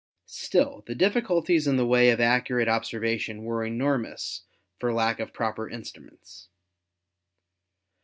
Still 0.25 0.83
the 0.87 0.95
difficulties 0.95 1.67
in 1.67 1.75
the 1.77 1.85
way 1.85 2.09
of 2.09 2.19
accurate 2.19 2.67
observation 2.67 3.43
were 3.43 3.63
enormous 3.63 4.41
for 4.79 4.91
lack 4.91 5.19
of 5.19 5.31
proper 5.31 5.69
instruments. 5.69 6.49